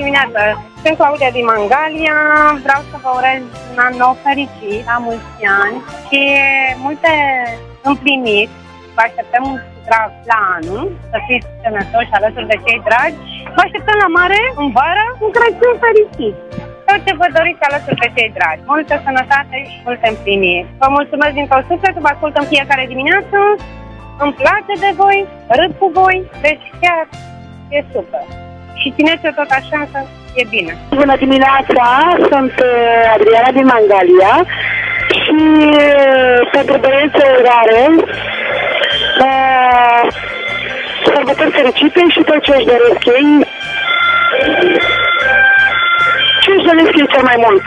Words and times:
dimineața! 0.00 0.42
Sunt 0.82 0.96
Claudia 1.00 1.30
din 1.38 1.46
Mangalia, 1.52 2.18
vreau 2.66 2.82
să 2.90 2.96
vă 3.02 3.10
urez 3.18 3.42
un 3.72 3.78
an 3.86 3.94
nou 4.02 4.12
fericit, 4.24 4.80
la 4.90 4.96
mulți 5.06 5.42
ani 5.62 5.76
și 6.08 6.20
multe 6.84 7.12
împliniri. 7.90 8.54
Vă 8.94 9.02
așteptăm 9.04 9.44
cu 9.72 9.78
drag 9.88 10.10
la 10.30 10.38
anul, 10.56 10.84
să 11.10 11.16
fiți 11.26 11.48
sănătoși 11.62 12.16
alături 12.18 12.50
de 12.52 12.58
cei 12.64 12.80
dragi. 12.88 13.18
Vă 13.54 13.60
așteptăm 13.64 13.96
la 14.04 14.10
mare, 14.18 14.40
în 14.60 14.68
vară, 14.78 15.06
un 15.24 15.30
Crăciun 15.36 15.76
fericit! 15.84 16.36
Tot 16.86 17.00
ce 17.06 17.12
vă 17.20 17.26
doriți 17.36 17.66
alături 17.68 18.02
de 18.04 18.08
cei 18.16 18.30
dragi. 18.38 18.66
Multă 18.72 18.94
sănătate 19.06 19.56
și 19.70 19.78
multe 19.86 20.06
împliniri. 20.12 20.70
Vă 20.82 20.88
mulțumesc 20.98 21.34
din 21.38 21.46
tot 21.50 21.64
sufletul, 21.70 22.04
vă 22.04 22.10
ascult 22.12 22.34
în 22.36 22.46
fiecare 22.52 22.84
dimineață. 22.92 23.38
Îmi 24.22 24.36
place 24.42 24.74
de 24.84 24.90
voi, 25.00 25.18
râd 25.58 25.72
cu 25.80 25.86
voi, 25.98 26.16
deci 26.46 26.66
chiar 26.80 27.04
e 27.76 27.78
super. 27.92 28.43
Și 28.80 28.92
țineți-o 28.96 29.30
tot 29.40 29.50
așa 29.60 29.80
că 29.92 29.98
e 30.34 30.44
bine. 30.48 30.72
Bună 31.00 31.16
dimineața, 31.16 31.86
sunt 32.30 32.54
uh, 32.70 33.14
Adriana 33.16 33.50
din 33.58 33.66
Mangalia 33.72 34.34
și 35.20 35.40
uh, 35.84 36.48
pentru 36.52 36.76
băieți 36.84 37.20
urare 37.38 37.84
uh, 39.24 40.02
sărbători 41.12 41.50
fericite 41.50 42.00
și 42.14 42.20
tot 42.28 42.40
ce 42.42 42.52
își 42.56 42.70
doresc 42.72 43.04
ei 43.16 43.28
ce 46.42 46.50
își 46.56 46.66
doresc 46.70 46.92
ei 47.00 47.12
cel 47.12 47.22
mai 47.22 47.38
mult. 47.44 47.62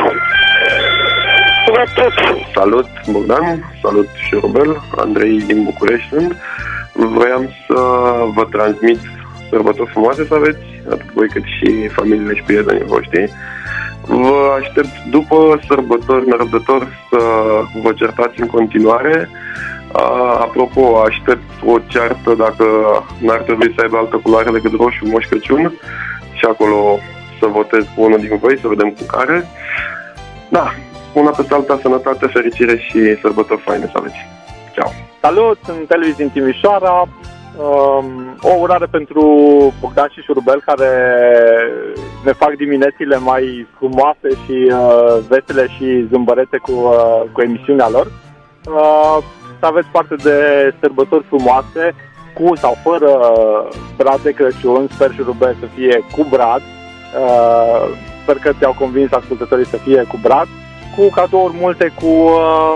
Vă 1.73 1.83
tot. 1.95 2.13
Salut 2.53 2.87
Bogdan, 3.11 3.73
salut 3.81 4.09
și 4.25 4.37
Robel, 4.41 4.81
Andrei 4.97 5.37
din 5.41 5.63
București 5.63 6.07
sunt. 6.09 6.35
Vreau 6.93 7.53
să 7.67 7.79
vă 8.35 8.43
transmit 8.51 8.99
sărbători 9.49 9.89
frumoase 9.89 10.25
să 10.25 10.33
aveți, 10.33 10.65
atât 10.89 11.11
voi 11.13 11.27
cât 11.27 11.43
și 11.43 11.87
familiile 11.87 12.35
și 12.35 12.43
prietenii 12.43 12.83
voștri. 12.83 13.31
Vă 14.05 14.57
aștept 14.59 14.93
după 15.09 15.59
sărbători 15.67 16.27
nerăbdător 16.27 16.87
să 17.09 17.19
vă 17.81 17.91
certați 17.95 18.41
în 18.41 18.47
continuare. 18.47 19.29
A, 19.91 20.37
apropo, 20.41 21.01
aștept 21.01 21.49
o 21.65 21.79
ceartă 21.87 22.33
dacă 22.37 22.65
n-ar 23.19 23.39
trebui 23.39 23.73
să 23.75 23.81
aibă 23.81 23.97
altă 23.97 24.19
culoare 24.23 24.51
decât 24.51 24.71
roșu, 24.71 25.05
Moș 25.05 25.25
Crăciun 25.25 25.73
și 26.33 26.45
acolo 26.45 26.99
să 27.39 27.45
votez 27.45 27.85
cu 27.95 28.01
unul 28.03 28.19
din 28.19 28.37
voi, 28.41 28.59
să 28.59 28.67
vedem 28.67 28.89
cu 28.89 29.03
care. 29.17 29.47
Da, 30.49 30.73
una 31.13 31.29
peste 31.29 31.53
alta, 31.53 31.79
sănătate, 31.81 32.27
fericire 32.27 32.77
și 32.77 33.19
sărbători 33.21 33.61
faine 33.61 33.85
să 33.85 33.93
aveți. 33.95 34.17
Ciao! 34.73 34.91
Salut, 35.21 35.57
sunt 35.65 35.91
Elvis 35.91 36.15
din 36.15 36.29
Timișoara. 36.29 37.07
Um, 37.57 38.37
o 38.41 38.55
urare 38.59 38.85
pentru 38.85 39.23
Bogdan 39.79 40.09
și 40.13 40.21
Șurubel 40.21 40.61
care 40.65 40.89
ne 42.23 42.31
fac 42.31 42.55
diminețile 42.55 43.17
mai 43.17 43.67
frumoase 43.77 44.29
și 44.45 44.71
uh, 44.71 45.17
vesele 45.27 45.67
și 45.67 46.07
zâmbărete 46.09 46.57
cu, 46.57 46.71
uh, 46.71 47.21
cu 47.31 47.41
emisiunea 47.41 47.89
lor. 47.89 48.05
Uh, 48.67 49.17
să 49.59 49.65
aveți 49.65 49.87
parte 49.91 50.15
de 50.15 50.39
sărbători 50.79 51.23
frumoase 51.23 51.95
cu 52.33 52.55
sau 52.55 52.77
fără 52.83 53.11
brad 53.97 54.21
de 54.21 54.31
Crăciun. 54.31 54.87
Sper 54.91 55.11
Șurubel 55.13 55.55
să 55.59 55.65
fie 55.75 56.03
cu 56.11 56.27
brad. 56.29 56.61
Uh, 56.61 57.87
sper 58.21 58.35
că 58.35 58.51
ți-au 58.57 58.75
convins 58.79 59.11
ascultătorii 59.11 59.65
să 59.65 59.77
fie 59.77 60.03
cu 60.03 60.19
brad. 60.21 60.47
Cu 60.97 61.09
cadouri 61.09 61.55
multe, 61.59 61.93
cu 62.01 62.07
uh, 62.07 62.75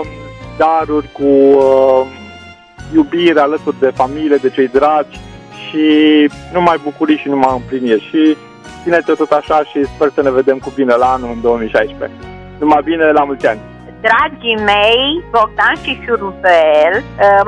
daruri, 0.58 1.08
cu 1.12 1.22
uh, 1.22 2.20
iubire 2.94 3.40
alături 3.40 3.80
de 3.80 3.90
familie, 3.94 4.36
de 4.36 4.50
cei 4.50 4.68
dragi 4.68 5.20
și 5.62 5.84
numai 6.52 6.80
bucurii 6.82 7.16
și 7.16 7.28
numai 7.28 7.52
împliniri. 7.52 8.08
Și 8.10 8.36
țineți-o 8.82 9.14
tot 9.14 9.30
așa 9.30 9.58
și 9.70 9.84
sper 9.84 10.10
să 10.14 10.22
ne 10.22 10.30
vedem 10.30 10.58
cu 10.58 10.72
bine 10.74 10.94
la 10.94 11.12
anul 11.12 11.30
în 11.34 11.40
2016. 11.40 12.18
Numai 12.58 12.80
bine, 12.84 13.04
la 13.10 13.24
mulți 13.24 13.46
ani! 13.46 13.60
Dragii 14.08 14.64
mei, 14.70 15.22
Bogdan 15.30 15.76
și 15.84 16.00
Șurubel, 16.04 16.94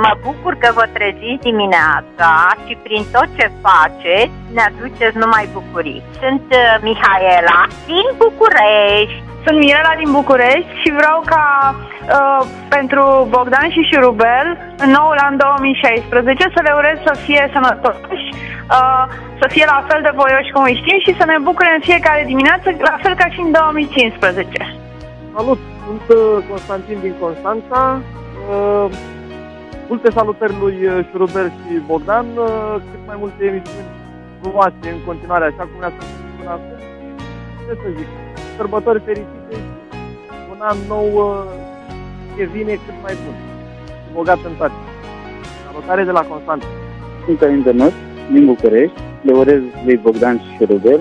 mă 0.04 0.12
bucur 0.26 0.54
că 0.62 0.68
vă 0.74 0.86
treziți 0.92 1.46
dimineața 1.50 2.30
și 2.66 2.78
prin 2.82 3.02
tot 3.12 3.28
ce 3.36 3.46
faceți 3.66 4.36
ne 4.54 4.62
aduceți 4.68 5.16
numai 5.22 5.48
bucurii. 5.52 6.02
Sunt 6.20 6.46
Mihaela 6.86 7.60
din 7.86 8.06
București. 8.24 9.22
Sunt 9.44 9.58
Mirela 9.58 9.94
din 10.02 10.10
București 10.18 10.72
și 10.82 10.90
vreau 10.98 11.18
ca 11.32 11.46
uh, 11.74 12.40
pentru 12.68 13.02
Bogdan 13.34 13.68
și 13.74 13.88
Șurubel 13.90 14.46
în 14.84 14.90
noul 14.96 15.18
an 15.26 15.34
2016 15.36 16.54
să 16.54 16.60
le 16.66 16.72
urez 16.80 16.96
să 17.08 17.12
fie 17.24 17.42
sănătoși, 17.54 18.28
uh, 18.76 19.04
să 19.40 19.46
fie 19.54 19.66
la 19.74 19.84
fel 19.88 20.00
de 20.06 20.12
voioși 20.20 20.52
cum 20.54 20.62
îi 20.66 20.80
știm 20.80 20.98
și 21.06 21.16
să 21.18 21.24
ne 21.26 21.36
bucure 21.48 21.70
în 21.74 21.82
fiecare 21.88 22.22
dimineață, 22.32 22.66
la 22.90 22.96
fel 23.02 23.14
ca 23.20 23.26
și 23.34 23.40
în 23.44 23.50
2015. 23.52 24.76
Salut! 25.36 25.60
Sunt 25.86 26.06
uh, 26.08 26.44
Constantin 26.50 26.98
din 27.04 27.14
Constanța. 27.20 27.80
Uh, 28.50 28.86
multe 29.88 30.10
salutări 30.10 30.54
lui 30.62 30.76
uh, 30.86 31.06
Șurubel 31.10 31.48
și 31.60 31.72
Bogdan, 31.86 32.26
uh, 32.36 32.74
cât 32.90 33.02
mai 33.06 33.16
multe 33.18 33.40
emisiuni 33.50 33.90
frumoase 34.40 34.86
în 34.96 35.00
continuare, 35.06 35.44
așa 35.44 35.64
cum 35.68 35.76
le-ați 35.80 35.98
făcut 36.00 36.30
până 36.38 36.50
acum. 36.56 36.76
Ce 37.66 37.74
să 37.82 37.88
zic, 37.98 38.08
sărbători 38.56 39.00
fericite 39.04 39.56
un 40.52 40.60
an 40.60 40.76
nou 40.88 41.10
ce 42.36 42.44
vine 42.44 42.72
cât 42.72 42.96
mai 43.02 43.14
bun. 43.24 43.34
Bogat 44.12 44.38
în 44.44 44.54
toate. 44.58 44.78
Salutare 45.66 46.04
de 46.04 46.10
la 46.10 46.20
Constanța. 46.20 46.66
Sunt 47.24 47.38
Călin 47.38 47.62
Dănuț, 47.62 47.92
din 48.32 48.44
București. 48.44 49.00
Le 49.22 49.32
urez 49.32 49.62
lui 49.84 49.96
Bogdan 49.96 50.36
și 50.38 50.56
Șurubel 50.56 51.00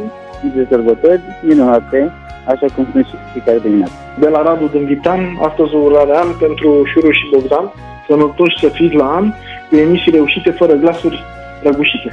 de 0.56 0.66
sărbători 0.70 1.22
minunate, 1.42 2.12
așa 2.48 2.66
cum 2.76 2.88
sunt 2.92 3.06
și 3.06 3.16
fiecare 3.32 3.60
dimineață. 3.60 3.94
De 4.20 4.28
la 4.28 4.42
Radu 4.42 4.68
din 4.68 4.86
Ghitan, 4.86 5.22
astăzi 5.48 5.76
o 5.76 5.78
urare 5.78 6.18
an 6.18 6.28
pentru 6.40 6.84
Șuru 6.86 7.12
și 7.12 7.30
Bogdan, 7.32 7.72
sănătoși 8.08 8.60
să 8.60 8.68
fiți 8.68 8.96
la 8.96 9.16
an, 9.16 9.34
cu 9.70 9.76
emisii 9.76 10.12
reușite 10.12 10.52
fără 10.52 10.74
glasuri 10.74 11.24
răgușite. 11.64 12.10